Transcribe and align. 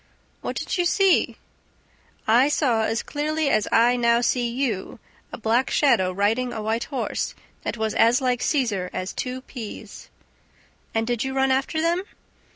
"What 0.41 0.55
did 0.55 0.79
you 0.79 0.85
see?" 0.85 1.35
"I 2.27 2.49
saw, 2.49 2.85
as 2.85 3.03
clearly 3.03 3.51
as 3.51 3.67
I 3.71 3.95
now 3.97 4.19
see 4.21 4.49
you, 4.49 4.97
a 5.31 5.37
black 5.37 5.69
shadow 5.69 6.11
riding 6.11 6.51
a 6.51 6.61
white 6.63 6.85
horse 6.85 7.35
that 7.61 7.77
was 7.77 7.93
as 7.93 8.19
like 8.19 8.41
Cesar 8.41 8.89
as 8.93 9.13
two 9.13 9.41
peas!" 9.41 10.09
"And 10.95 11.05
did 11.05 11.23
you 11.23 11.35
run 11.35 11.51
after 11.51 11.79
them?" 11.83 12.01